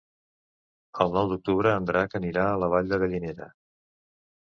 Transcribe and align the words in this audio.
El 1.05 1.13
nou 1.17 1.29
d'octubre 1.33 1.75
en 1.81 1.87
Drac 1.91 2.19
anirà 2.23 2.49
a 2.49 2.59
la 2.65 2.73
Vall 2.75 2.93
de 2.97 3.03
Gallinera. 3.07 3.55